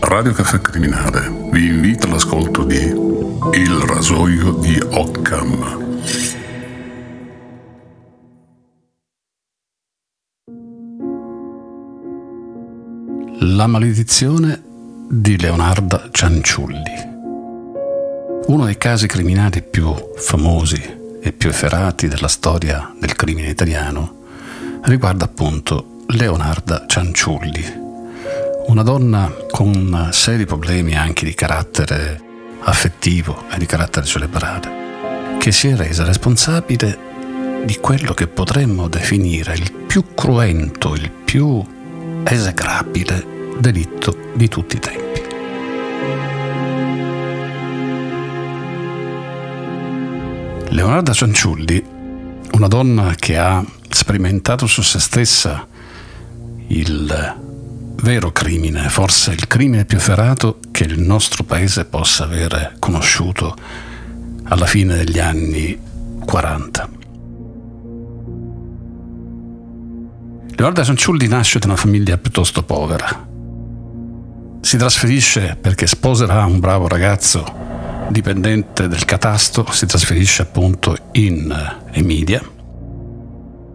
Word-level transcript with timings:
Radio 0.00 0.32
Caffè 0.32 0.60
Criminale 0.60 1.30
vi 1.50 1.66
invita 1.66 2.06
all'ascolto 2.06 2.64
di 2.64 2.76
Il 2.78 3.78
rasoio 3.86 4.52
di 4.52 4.78
Occam. 4.90 5.88
La 13.56 13.66
maledizione 13.66 14.62
di 15.08 15.38
Leonardo 15.38 16.08
Cianciulli. 16.10 17.08
Uno 18.46 18.64
dei 18.64 18.76
casi 18.76 19.06
criminali 19.06 19.62
più 19.62 19.94
famosi 20.16 20.98
e 21.20 21.32
più 21.32 21.50
efferati 21.50 22.08
della 22.08 22.28
storia 22.28 22.92
del 22.98 23.14
crimine 23.14 23.48
italiano 23.48 24.18
riguarda 24.82 25.26
appunto 25.26 25.98
Leonarda 26.08 26.86
Cianciulli, 26.86 27.79
una 28.70 28.82
donna 28.84 29.34
con 29.50 30.10
seri 30.12 30.46
problemi 30.46 30.94
anche 30.94 31.24
di 31.24 31.34
carattere 31.34 32.20
affettivo 32.60 33.46
e 33.50 33.58
di 33.58 33.66
carattere 33.66 34.06
cerebrale, 34.06 35.38
che 35.40 35.50
si 35.50 35.66
è 35.66 35.74
resa 35.74 36.04
responsabile 36.04 36.96
di 37.64 37.76
quello 37.78 38.14
che 38.14 38.28
potremmo 38.28 38.86
definire 38.86 39.54
il 39.54 39.72
più 39.72 40.14
cruento, 40.14 40.94
il 40.94 41.10
più 41.10 41.60
esecrabile 42.22 43.56
delitto 43.58 44.16
di 44.34 44.46
tutti 44.46 44.76
i 44.76 44.78
tempi. 44.78 45.22
Leonardo 50.68 51.12
Cianciulli, 51.12 51.84
una 52.52 52.68
donna 52.68 53.14
che 53.16 53.36
ha 53.36 53.64
sperimentato 53.88 54.68
su 54.68 54.80
se 54.82 55.00
stessa 55.00 55.66
il 56.68 57.48
vero 58.02 58.32
crimine, 58.32 58.88
forse 58.88 59.32
il 59.32 59.46
crimine 59.46 59.84
più 59.84 59.98
efferato 59.98 60.58
che 60.70 60.84
il 60.84 61.00
nostro 61.00 61.44
paese 61.44 61.84
possa 61.84 62.24
avere 62.24 62.76
conosciuto 62.78 63.56
alla 64.44 64.66
fine 64.66 64.96
degli 64.96 65.18
anni 65.18 65.78
40. 66.24 66.88
Leonardo 70.56 70.84
Cianciulli 70.84 71.26
nasce 71.26 71.58
da 71.58 71.66
una 71.66 71.76
famiglia 71.76 72.18
piuttosto 72.18 72.62
povera. 72.62 73.28
Si 74.60 74.76
trasferisce 74.76 75.56
perché 75.58 75.86
sposerà 75.86 76.44
un 76.44 76.60
bravo 76.60 76.86
ragazzo 76.86 77.68
dipendente 78.10 78.88
del 78.88 79.04
catasto, 79.04 79.66
si 79.70 79.86
trasferisce 79.86 80.42
appunto 80.42 80.96
in 81.12 81.78
Emilia 81.92 82.42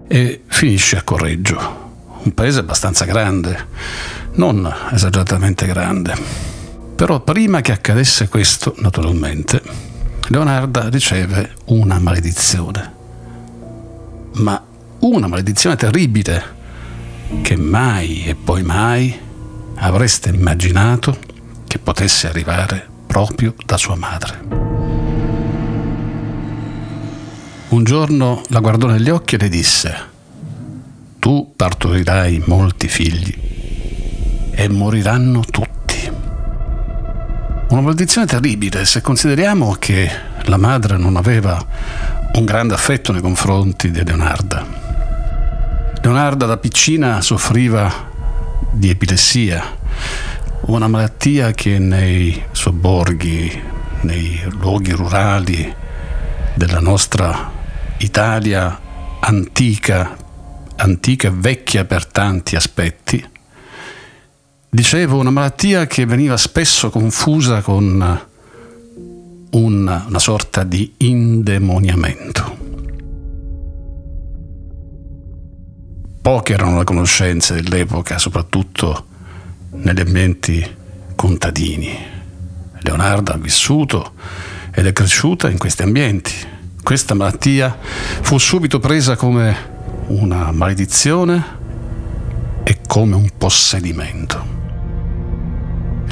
e 0.08 0.44
finisce 0.46 0.98
a 0.98 1.04
Correggio, 1.04 1.85
un 2.26 2.34
paese 2.34 2.60
abbastanza 2.60 3.06
grande, 3.06 3.68
non 4.34 4.72
esageratamente 4.92 5.66
grande. 5.68 6.16
Però 6.96 7.20
prima 7.20 7.62
che 7.62 7.72
accadesse 7.72 8.28
questo, 8.28 8.74
naturalmente, 8.80 9.62
Leonarda 10.28 10.90
riceve 10.90 11.54
una 11.66 12.00
maledizione. 12.00 12.94
Ma 14.34 14.62
una 15.00 15.28
maledizione 15.28 15.76
terribile 15.76 16.54
che 17.42 17.56
mai 17.56 18.26
e 18.26 18.36
poi 18.36 18.64
mai 18.64 19.20
avreste 19.76 20.30
immaginato 20.30 21.18
che 21.68 21.78
potesse 21.78 22.28
arrivare 22.28 22.88
proprio 23.06 23.54
da 23.66 23.78
sua 23.78 23.96
madre. 23.96 24.64
Un 27.68 27.84
giorno 27.84 28.42
la 28.48 28.60
guardò 28.60 28.88
negli 28.88 29.10
occhi 29.10 29.36
e 29.36 29.38
le 29.38 29.50
disse, 29.50 30.14
tu 31.26 31.54
partorirai 31.56 32.44
molti 32.46 32.88
figli 32.88 33.36
e 34.52 34.70
moriranno 34.70 35.40
tutti. 35.40 36.08
Una 37.70 37.82
maledizione 37.82 38.28
terribile 38.28 38.86
se 38.86 39.02
consideriamo 39.02 39.76
che 39.80 40.08
la 40.44 40.58
madre 40.58 40.98
non 40.98 41.16
aveva 41.16 41.60
un 42.34 42.46
grande 42.46 42.76
affetto 42.76 43.12
nei 43.12 43.22
confronti 43.22 43.90
di 43.90 44.04
Leonarda. 44.04 44.64
Leonarda 46.00 46.46
da 46.46 46.58
piccina 46.58 47.20
soffriva 47.22 47.92
di 48.70 48.92
epilessia, 48.92 49.64
una 50.68 50.88
malattia 50.88 51.54
che 51.54 51.80
nei 51.80 52.40
sobborghi, 52.52 53.64
nei 54.02 54.44
luoghi 54.60 54.92
rurali 54.92 55.74
della 56.54 56.82
nostra 56.82 57.52
Italia 57.98 58.80
antica, 59.22 60.24
antica 60.78 61.28
e 61.28 61.32
vecchia 61.32 61.86
per 61.86 62.06
tanti 62.06 62.56
aspetti, 62.56 63.24
dicevo 64.70 65.18
una 65.18 65.30
malattia 65.30 65.88
che 65.88 66.06
veniva 66.06 66.38
spesso 66.38 66.90
confusa 66.90 67.62
con 67.62 68.26
una, 69.52 70.06
una 70.08 70.20
sorta 70.20 70.64
di 70.64 70.94
indemoniamento. 70.98 72.64
Poche 76.22 76.54
erano 76.54 76.80
le 76.80 76.84
conoscenze 76.84 77.62
dell'epoca, 77.62 78.18
soprattutto 78.18 79.06
negli 79.72 80.00
ambienti 80.00 80.76
contadini. 81.16 81.96
Leonardo 82.80 83.32
ha 83.32 83.38
vissuto 83.38 84.14
ed 84.72 84.88
è 84.88 84.94
cresciuta 84.94 85.50
in 85.50 85.58
questi 85.58 85.84
ambienti. 85.84 86.34
Questa 86.84 87.14
malattia 87.14 87.78
fu 87.80 88.38
subito 88.38 88.80
presa 88.80 89.16
come 89.16 89.74
una 90.08 90.52
maledizione 90.52 91.44
e 92.64 92.80
come 92.88 93.16
un 93.16 93.30
possedimento. 93.38 94.54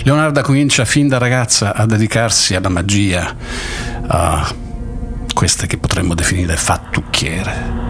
Leonardo 0.03 0.41
comincia 0.41 0.85
fin 0.85 1.07
da 1.07 1.17
ragazza 1.17 1.73
a 1.73 1.85
dedicarsi 1.85 2.55
alla 2.55 2.69
magia, 2.69 3.35
a 4.07 4.53
queste 5.33 5.67
che 5.67 5.77
potremmo 5.77 6.13
definire 6.13 6.55
fattucchiere 6.55 7.83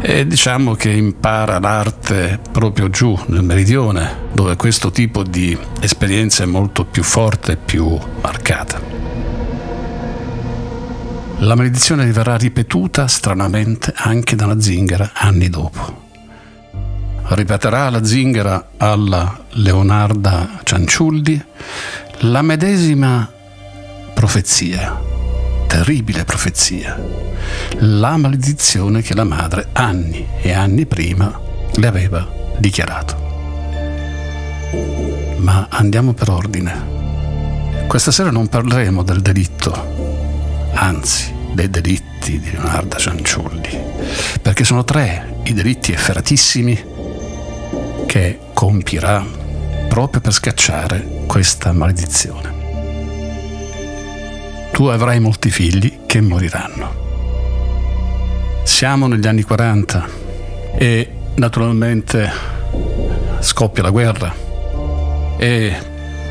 e 0.00 0.26
diciamo 0.26 0.74
che 0.74 0.90
impara 0.90 1.58
l'arte 1.58 2.38
proprio 2.52 2.88
giù 2.88 3.18
nel 3.26 3.42
meridione, 3.42 4.28
dove 4.32 4.56
questo 4.56 4.90
tipo 4.90 5.22
di 5.22 5.56
esperienza 5.80 6.44
è 6.44 6.46
molto 6.46 6.84
più 6.84 7.02
forte 7.02 7.52
e 7.52 7.56
più 7.56 7.98
marcata. 8.20 8.97
La 11.40 11.54
maledizione 11.54 12.10
verrà 12.10 12.36
ripetuta 12.36 13.06
stranamente 13.06 13.92
anche 13.96 14.34
dalla 14.34 14.60
zingara 14.60 15.12
anni 15.14 15.48
dopo. 15.48 16.06
Ripeterà 17.28 17.88
la 17.90 18.04
zingara 18.04 18.70
alla 18.76 19.44
Leonarda 19.50 20.58
Cianciulli 20.64 21.40
la 22.22 22.42
medesima 22.42 23.30
profezia, 24.14 25.00
terribile 25.68 26.24
profezia, 26.24 27.00
la 27.78 28.16
maledizione 28.16 29.00
che 29.00 29.14
la 29.14 29.24
madre 29.24 29.68
anni 29.72 30.26
e 30.40 30.52
anni 30.52 30.86
prima 30.86 31.40
le 31.72 31.86
aveva 31.86 32.28
dichiarato. 32.58 33.26
Ma 35.36 35.68
andiamo 35.70 36.14
per 36.14 36.30
ordine. 36.30 36.96
Questa 37.86 38.10
sera 38.10 38.30
non 38.30 38.48
parleremo 38.48 39.04
del 39.04 39.20
delitto, 39.20 39.97
anzi 40.78 41.34
dei 41.52 41.68
delitti 41.68 42.38
di 42.38 42.50
Leonardo 42.52 42.96
Cianciulli, 42.96 43.80
perché 44.40 44.64
sono 44.64 44.84
tre 44.84 45.40
i 45.44 45.52
delitti 45.52 45.92
efferatissimi 45.92 46.84
che 48.06 48.38
compirà 48.52 49.24
proprio 49.88 50.20
per 50.20 50.32
scacciare 50.32 51.24
questa 51.26 51.72
maledizione. 51.72 52.56
Tu 54.72 54.84
avrai 54.84 55.18
molti 55.18 55.50
figli 55.50 56.00
che 56.06 56.20
moriranno. 56.20 57.06
Siamo 58.62 59.08
negli 59.08 59.26
anni 59.26 59.42
40 59.42 60.08
e 60.76 61.10
naturalmente 61.34 62.30
scoppia 63.40 63.82
la 63.82 63.90
guerra 63.90 64.32
e 65.36 65.76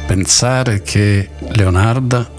pensare 0.05 0.81
che 0.81 1.29
Leonarda 1.49 2.36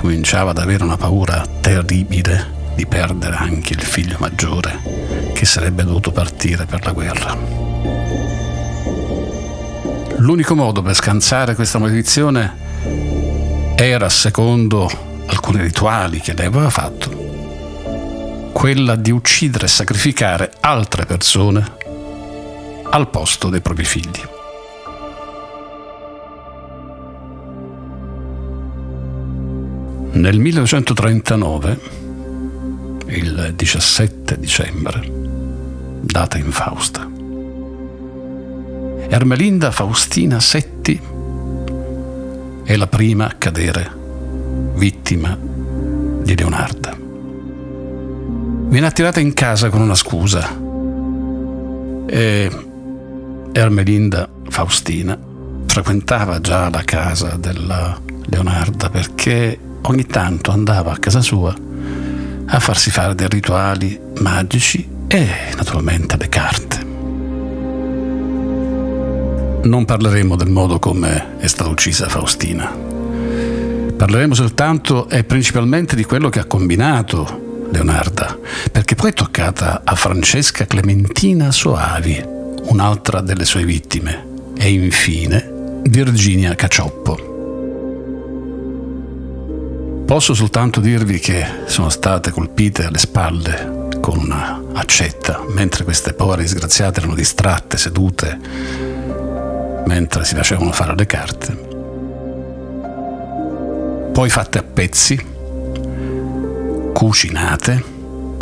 cominciava 0.00 0.52
ad 0.52 0.58
avere 0.58 0.82
una 0.82 0.96
paura 0.96 1.46
terribile 1.60 2.72
di 2.74 2.86
perdere 2.86 3.36
anche 3.36 3.74
il 3.74 3.82
figlio 3.82 4.16
maggiore 4.18 5.32
che 5.34 5.44
sarebbe 5.44 5.84
dovuto 5.84 6.10
partire 6.10 6.64
per 6.64 6.82
la 6.82 6.92
guerra. 6.92 7.36
L'unico 10.16 10.54
modo 10.54 10.80
per 10.80 10.94
scansare 10.94 11.54
questa 11.54 11.78
maledizione 11.78 12.50
era, 13.76 14.08
secondo 14.08 14.90
alcuni 15.26 15.60
rituali 15.60 16.18
che 16.20 16.32
lei 16.32 16.46
aveva 16.46 16.70
fatto, 16.70 17.10
quella 18.52 18.96
di 18.96 19.10
uccidere 19.10 19.66
e 19.66 19.68
sacrificare 19.68 20.50
altre 20.60 21.04
persone 21.04 21.76
al 22.88 23.10
posto 23.10 23.50
dei 23.50 23.60
propri 23.60 23.84
figli. 23.84 24.38
Nel 30.20 30.38
1939, 30.38 31.80
il 33.06 33.54
17 33.56 34.38
dicembre, 34.38 35.10
data 36.02 36.36
infausta, 36.36 37.10
Ermelinda 39.08 39.70
Faustina 39.70 40.38
Setti 40.38 41.00
è 42.64 42.76
la 42.76 42.86
prima 42.86 43.28
a 43.28 43.34
cadere 43.38 43.90
vittima 44.74 45.38
di 45.40 46.36
Leonarda. 46.36 46.94
Viene 48.68 48.86
attirata 48.86 49.20
in 49.20 49.32
casa 49.32 49.70
con 49.70 49.80
una 49.80 49.94
scusa 49.94 50.54
e 52.06 52.50
Ermelinda 53.52 54.28
Faustina 54.50 55.18
frequentava 55.64 56.42
già 56.42 56.68
la 56.68 56.82
casa 56.84 57.36
della 57.36 57.98
Leonarda 58.26 58.90
perché 58.90 59.68
ogni 59.82 60.06
tanto 60.06 60.50
andava 60.50 60.92
a 60.92 60.98
casa 60.98 61.20
sua 61.20 61.54
a 62.52 62.58
farsi 62.58 62.90
fare 62.90 63.14
dei 63.14 63.28
rituali 63.28 63.98
magici 64.20 64.88
e 65.06 65.28
naturalmente 65.56 66.16
le 66.16 66.28
carte. 66.28 66.78
Non 69.62 69.84
parleremo 69.84 70.36
del 70.36 70.48
modo 70.48 70.78
come 70.78 71.38
è 71.38 71.46
stata 71.46 71.70
uccisa 71.70 72.08
Faustina. 72.08 72.68
Parleremo 73.96 74.34
soltanto 74.34 75.08
e 75.08 75.22
principalmente 75.22 75.94
di 75.94 76.04
quello 76.04 76.28
che 76.28 76.40
ha 76.40 76.44
combinato 76.44 77.68
Leonarda, 77.70 78.36
perché 78.72 78.94
poi 78.94 79.10
è 79.10 79.14
toccata 79.14 79.82
a 79.84 79.94
Francesca 79.94 80.66
Clementina 80.66 81.52
Soavi, 81.52 82.20
un'altra 82.64 83.20
delle 83.20 83.44
sue 83.44 83.64
vittime, 83.64 84.26
e 84.56 84.70
infine 84.70 85.82
Virginia 85.84 86.54
Cacioppo. 86.54 87.29
Posso 90.10 90.34
soltanto 90.34 90.80
dirvi 90.80 91.20
che 91.20 91.46
sono 91.66 91.88
state 91.88 92.32
colpite 92.32 92.84
alle 92.84 92.98
spalle 92.98 93.86
con 94.00 94.18
una 94.18 94.60
accetta, 94.72 95.40
mentre 95.50 95.84
queste 95.84 96.14
povere 96.14 96.42
disgraziate 96.42 96.98
erano 96.98 97.14
distratte, 97.14 97.78
sedute 97.78 98.36
mentre 99.86 100.24
si 100.24 100.34
facevano 100.34 100.72
fare 100.72 100.96
le 100.96 101.06
carte, 101.06 101.52
poi 104.12 104.28
fatte 104.28 104.58
a 104.58 104.64
pezzi, 104.64 105.16
cucinate 106.92 107.84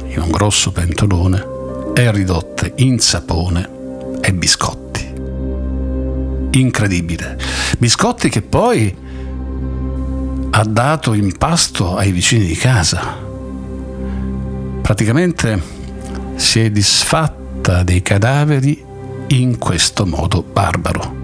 in 0.07 0.21
un 0.23 0.31
grosso 0.31 0.73
pentolone 0.73 1.45
e 1.95 2.11
ridotte 2.11 2.73
in 2.77 2.99
sapone 2.99 3.69
e 4.23 4.33
biscotti. 4.33 5.13
Incredibile. 6.53 7.39
Biscotti 7.77 8.31
che 8.31 8.41
poi 8.41 9.07
ha 10.59 10.65
dato 10.65 11.13
in 11.13 11.37
pasto 11.39 11.97
ai 11.97 12.11
vicini 12.11 12.45
di 12.45 12.57
casa. 12.57 13.17
Praticamente 14.83 15.63
si 16.35 16.59
è 16.59 16.69
disfatta 16.71 17.85
dei 17.85 18.03
cadaveri 18.03 18.85
in 19.29 19.57
questo 19.59 20.05
modo 20.05 20.43
barbaro. 20.43 21.17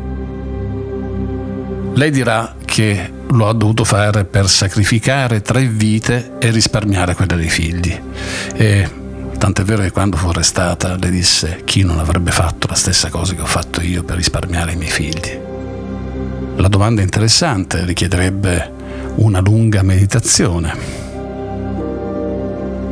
Lei 1.95 2.13
dirà 2.13 2.55
che 2.65 3.11
lo 3.27 3.49
ha 3.49 3.53
dovuto 3.53 3.83
fare 3.83 4.25
per 4.25 4.49
sacrificare 4.49 5.43
tre 5.43 5.67
vite 5.67 6.35
e 6.39 6.51
risparmiare 6.51 7.17
quelle 7.17 7.35
dei 7.35 7.49
figli. 7.49 8.01
E 8.55 8.89
tant'è 9.37 9.65
vero 9.65 9.83
che 9.83 9.91
quando 9.91 10.17
fu 10.17 10.29
arrestata 10.29 10.95
le 10.95 11.11
disse 11.11 11.63
chi 11.65 11.83
non 11.83 11.99
avrebbe 11.99 12.31
fatto 12.31 12.69
la 12.69 12.77
stessa 12.77 13.11
cosa 13.11 13.35
che 13.35 13.41
ho 13.41 13.47
fatto 13.47 13.81
io 13.81 14.05
per 14.05 14.15
risparmiare 14.15 14.75
i 14.75 14.77
miei 14.77 14.93
figli. 14.93 15.41
La 16.55 16.69
domanda 16.69 17.03
interessante, 17.03 17.85
richiederebbe 17.85 18.83
una 19.17 19.41
lunga 19.41 19.83
meditazione. 19.83 21.03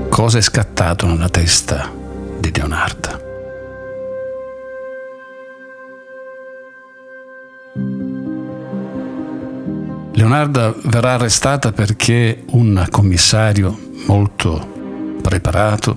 Cosa 0.08 0.38
è 0.38 0.40
scattato 0.40 1.06
nella 1.06 1.28
testa 1.28 1.90
di 2.38 2.52
Leonardo? 2.54 3.20
Leonarda 10.12 10.74
verrà 10.84 11.14
arrestata 11.14 11.72
perché 11.72 12.44
un 12.50 12.86
commissario 12.90 13.76
molto 14.06 15.18
preparato 15.20 15.96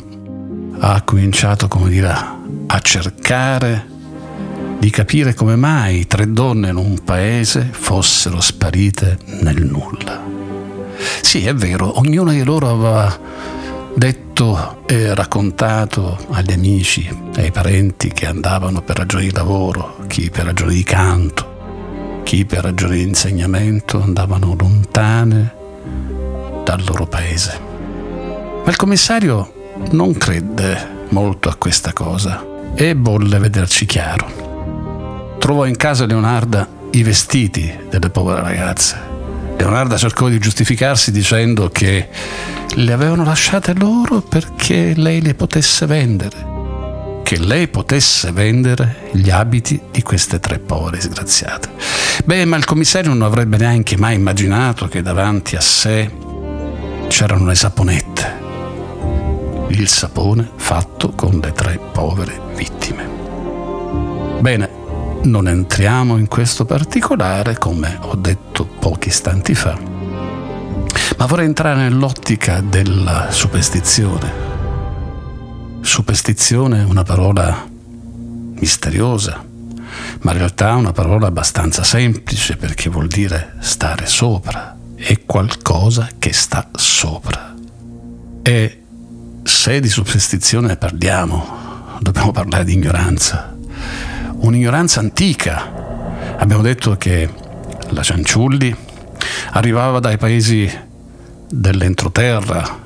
ha 0.79 1.01
cominciato, 1.03 1.67
come 1.67 1.89
dire, 1.89 2.11
a 2.67 2.79
cercare 2.79 3.93
di 4.79 4.89
capire 4.89 5.33
come 5.33 5.55
mai 5.55 6.05
tre 6.07 6.31
donne 6.31 6.69
in 6.69 6.75
un 6.75 7.03
paese 7.03 7.67
fossero 7.71 8.39
sparite 8.39 9.17
nel 9.41 9.65
nulla. 9.65 9.94
Sì, 11.35 11.47
è 11.47 11.53
vero, 11.53 11.99
ognuna 11.99 12.31
di 12.31 12.45
loro 12.45 12.69
aveva 12.69 13.19
detto 13.93 14.83
e 14.85 15.13
raccontato 15.13 16.17
agli 16.29 16.53
amici, 16.53 17.09
ai 17.35 17.51
parenti 17.51 18.07
che 18.07 18.25
andavano 18.25 18.81
per 18.81 18.95
ragioni 18.95 19.25
di 19.25 19.33
lavoro, 19.33 19.97
chi 20.07 20.29
per 20.29 20.45
ragioni 20.45 20.75
di 20.75 20.83
canto, 20.83 22.21
chi 22.23 22.45
per 22.45 22.63
ragioni 22.63 22.99
di 22.99 23.09
insegnamento 23.09 24.01
andavano 24.01 24.55
lontane 24.57 25.53
dal 26.63 26.81
loro 26.85 27.05
paese. 27.05 27.59
Ma 28.63 28.69
il 28.69 28.77
commissario 28.77 29.73
non 29.91 30.13
credde 30.13 31.07
molto 31.09 31.49
a 31.49 31.55
questa 31.55 31.91
cosa 31.91 32.45
e 32.75 32.93
volle 32.95 33.39
vederci 33.39 33.85
chiaro. 33.85 35.35
Trovò 35.37 35.65
in 35.65 35.75
casa 35.75 36.05
Leonarda 36.05 36.65
i 36.91 37.03
vestiti 37.03 37.77
delle 37.89 38.09
povere 38.09 38.39
ragazze. 38.39 39.14
Leonarda 39.57 39.97
cercò 39.97 40.27
di 40.27 40.39
giustificarsi 40.39 41.11
dicendo 41.11 41.69
che 41.69 42.07
le 42.75 42.93
avevano 42.93 43.23
lasciate 43.23 43.73
loro 43.73 44.21
perché 44.21 44.93
lei 44.95 45.21
le 45.21 45.33
potesse 45.33 45.85
vendere 45.85 46.53
che 47.25 47.39
lei 47.39 47.67
potesse 47.67 48.31
vendere 48.31 49.09
gli 49.13 49.31
abiti 49.31 49.81
di 49.89 50.03
queste 50.03 50.39
tre 50.39 50.59
povere 50.59 50.97
disgraziate. 50.97 51.69
Beh, 52.23 52.45
ma 52.45 52.55
il 52.55 52.65
commissario 52.65 53.09
non 53.11 53.23
avrebbe 53.23 53.57
neanche 53.57 53.97
mai 53.97 54.13
immaginato 54.13 54.87
che 54.87 55.01
davanti 55.01 55.55
a 55.55 55.59
sé 55.59 56.07
c'erano 57.07 57.47
le 57.47 57.55
saponette, 57.55 58.39
il 59.69 59.87
sapone 59.87 60.47
fatto 60.55 61.13
con 61.15 61.39
le 61.41 61.51
tre 61.51 61.79
povere 61.91 62.39
vittime. 62.55 63.09
Bene, 64.39 64.69
non 65.25 65.47
entriamo 65.47 66.17
in 66.17 66.27
questo 66.27 66.65
particolare, 66.65 67.57
come 67.57 67.97
ho 68.01 68.15
detto 68.15 68.65
pochi 68.65 69.09
istanti 69.09 69.55
fa, 69.55 69.77
ma 71.17 71.25
vorrei 71.25 71.47
entrare 71.47 71.81
nell'ottica 71.81 72.61
della 72.61 73.27
superstizione. 73.31 74.43
Superstizione 75.81 76.81
è 76.81 76.83
una 76.83 77.03
parola 77.03 77.67
misteriosa, 78.59 79.43
ma 80.21 80.31
in 80.31 80.37
realtà 80.37 80.69
è 80.69 80.73
una 80.73 80.91
parola 80.91 81.27
abbastanza 81.27 81.83
semplice 81.83 82.55
perché 82.55 82.89
vuol 82.89 83.07
dire 83.07 83.55
stare 83.59 84.05
sopra, 84.05 84.77
è 84.95 85.23
qualcosa 85.25 86.09
che 86.17 86.33
sta 86.33 86.69
sopra. 86.73 87.53
E 88.41 88.83
se 89.43 89.79
di 89.79 89.89
superstizione 89.89 90.77
parliamo, 90.77 91.97
dobbiamo 91.99 92.31
parlare 92.31 92.63
di 92.63 92.73
ignoranza, 92.73 93.54
un'ignoranza 94.45 94.99
antica. 94.99 96.37
Abbiamo 96.37 96.61
detto 96.61 96.95
che 96.97 97.29
la 97.89 98.03
Cianciulli 98.03 98.75
arrivava 99.51 99.99
dai 99.99 100.17
paesi 100.17 100.71
dell'entroterra, 101.49 102.83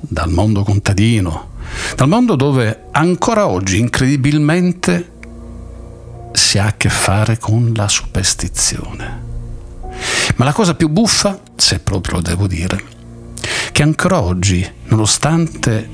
dal 0.00 0.30
mondo 0.30 0.62
contadino, 0.62 1.50
dal 1.96 2.08
mondo 2.08 2.36
dove 2.36 2.84
ancora 2.92 3.48
oggi 3.48 3.78
incredibilmente 3.78 5.10
si 6.32 6.58
ha 6.58 6.66
a 6.66 6.74
che 6.76 6.88
fare 6.88 7.38
con 7.38 7.72
la 7.74 7.88
superstizione. 7.88 9.28
Ma 10.36 10.44
la 10.44 10.52
cosa 10.52 10.74
più 10.74 10.88
buffa, 10.88 11.40
se 11.56 11.80
proprio 11.80 12.16
lo 12.16 12.22
devo 12.22 12.46
dire, 12.46 12.82
che 13.72 13.82
ancora 13.82 14.20
oggi, 14.20 14.66
nonostante 14.84 15.88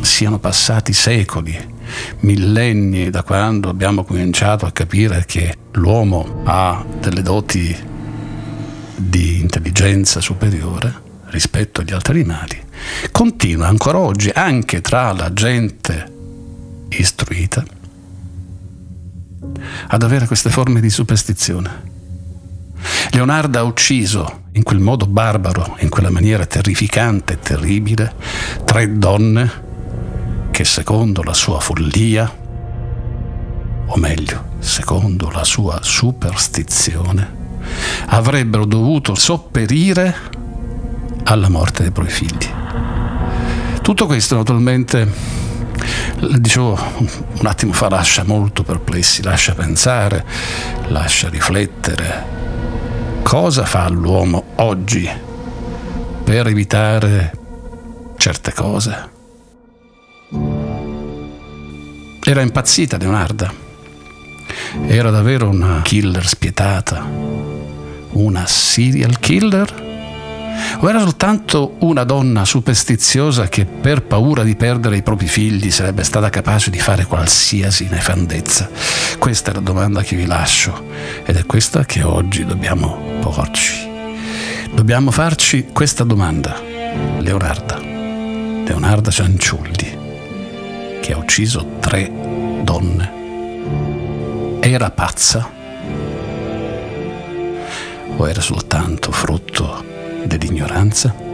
siano 0.00 0.38
passati 0.38 0.92
secoli, 0.92 1.74
millenni 2.20 3.10
da 3.10 3.22
quando 3.22 3.68
abbiamo 3.68 4.04
cominciato 4.04 4.66
a 4.66 4.72
capire 4.72 5.24
che 5.26 5.54
l'uomo 5.72 6.42
ha 6.44 6.84
delle 7.00 7.22
doti 7.22 7.76
di 8.96 9.40
intelligenza 9.40 10.20
superiore 10.20 11.04
rispetto 11.26 11.80
agli 11.80 11.92
altri 11.92 12.14
animali, 12.14 12.62
continua 13.12 13.68
ancora 13.68 13.98
oggi 13.98 14.30
anche 14.32 14.80
tra 14.80 15.12
la 15.12 15.32
gente 15.32 16.12
istruita 16.88 17.64
ad 19.88 20.02
avere 20.02 20.26
queste 20.26 20.50
forme 20.50 20.80
di 20.80 20.90
superstizione. 20.90 21.94
Leonardo 23.10 23.58
ha 23.58 23.62
ucciso 23.62 24.44
in 24.52 24.62
quel 24.62 24.78
modo 24.78 25.06
barbaro, 25.06 25.76
in 25.80 25.88
quella 25.88 26.10
maniera 26.10 26.46
terrificante 26.46 27.34
e 27.34 27.38
terribile, 27.38 28.14
tre 28.64 28.98
donne 28.98 29.64
che 30.56 30.64
secondo 30.64 31.22
la 31.22 31.34
sua 31.34 31.60
follia, 31.60 32.34
o 33.88 33.96
meglio, 33.98 34.54
secondo 34.60 35.30
la 35.30 35.44
sua 35.44 35.80
superstizione, 35.82 37.30
avrebbero 38.06 38.64
dovuto 38.64 39.14
sopperire 39.14 40.14
alla 41.24 41.50
morte 41.50 41.82
dei 41.82 41.92
propri 41.92 42.10
figli. 42.10 42.48
Tutto 43.82 44.06
questo 44.06 44.36
naturalmente, 44.36 45.06
dicevo 46.38 46.78
un 47.38 47.46
attimo 47.46 47.74
fa, 47.74 47.90
lascia 47.90 48.24
molto 48.24 48.62
perplessi, 48.62 49.22
lascia 49.22 49.52
pensare, 49.52 50.24
lascia 50.86 51.28
riflettere 51.28 53.20
cosa 53.24 53.66
fa 53.66 53.86
l'uomo 53.90 54.42
oggi 54.54 55.06
per 56.24 56.46
evitare 56.46 57.32
certe 58.16 58.54
cose? 58.54 59.15
Era 62.28 62.40
impazzita 62.40 62.96
Leonarda. 62.96 63.54
Era 64.88 65.10
davvero 65.10 65.48
una 65.48 65.80
killer 65.82 66.26
spietata. 66.26 67.06
Una 68.10 68.46
serial 68.46 69.20
killer? 69.20 69.84
O 70.80 70.88
era 70.88 70.98
soltanto 70.98 71.76
una 71.78 72.02
donna 72.02 72.44
superstiziosa 72.44 73.46
che 73.46 73.64
per 73.64 74.02
paura 74.02 74.42
di 74.42 74.56
perdere 74.56 74.96
i 74.96 75.02
propri 75.02 75.28
figli 75.28 75.70
sarebbe 75.70 76.02
stata 76.02 76.28
capace 76.28 76.68
di 76.70 76.80
fare 76.80 77.04
qualsiasi 77.04 77.86
nefandezza? 77.88 78.68
Questa 79.18 79.52
è 79.52 79.54
la 79.54 79.60
domanda 79.60 80.02
che 80.02 80.16
vi 80.16 80.26
lascio 80.26 80.88
ed 81.24 81.36
è 81.36 81.46
questa 81.46 81.84
che 81.84 82.02
oggi 82.02 82.44
dobbiamo 82.44 83.20
porci. 83.20 83.88
Dobbiamo 84.74 85.12
farci 85.12 85.68
questa 85.72 86.02
domanda. 86.02 86.60
Leonarda, 87.18 87.78
Leonarda 87.78 89.12
Cianciulli, 89.12 89.95
che 91.06 91.12
ha 91.12 91.18
ucciso 91.18 91.64
tre 91.78 92.10
donne, 92.64 94.58
era 94.58 94.90
pazza? 94.90 95.48
O 98.16 98.28
era 98.28 98.40
soltanto 98.40 99.12
frutto 99.12 99.84
dell'ignoranza? 100.24 101.25